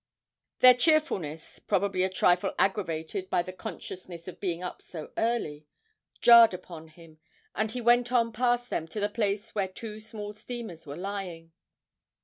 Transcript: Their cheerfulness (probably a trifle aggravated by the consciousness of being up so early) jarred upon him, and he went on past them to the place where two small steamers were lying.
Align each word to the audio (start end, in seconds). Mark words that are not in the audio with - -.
Their 0.61 0.73
cheerfulness 0.73 1.59
(probably 1.59 2.01
a 2.01 2.09
trifle 2.09 2.55
aggravated 2.57 3.29
by 3.29 3.43
the 3.43 3.53
consciousness 3.53 4.27
of 4.27 4.39
being 4.39 4.63
up 4.63 4.81
so 4.81 5.11
early) 5.15 5.67
jarred 6.21 6.55
upon 6.55 6.87
him, 6.87 7.19
and 7.53 7.69
he 7.69 7.81
went 7.81 8.11
on 8.11 8.33
past 8.33 8.71
them 8.71 8.87
to 8.87 8.99
the 8.99 9.09
place 9.09 9.53
where 9.53 9.67
two 9.67 9.99
small 9.99 10.33
steamers 10.33 10.87
were 10.87 10.97
lying. 10.97 11.51